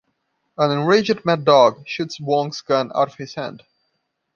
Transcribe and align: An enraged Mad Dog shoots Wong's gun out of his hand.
An 0.57 0.71
enraged 0.71 1.25
Mad 1.25 1.45
Dog 1.45 1.87
shoots 1.87 2.19
Wong's 2.19 2.61
gun 2.61 2.91
out 2.95 3.09
of 3.09 3.15
his 3.17 3.35
hand. 3.35 3.61